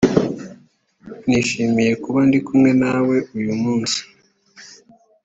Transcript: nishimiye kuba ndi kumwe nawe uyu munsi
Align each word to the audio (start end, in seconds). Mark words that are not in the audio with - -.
nishimiye 1.27 1.91
kuba 2.03 2.19
ndi 2.27 2.39
kumwe 2.45 2.71
nawe 2.81 3.15
uyu 3.37 3.53
munsi 3.61 3.99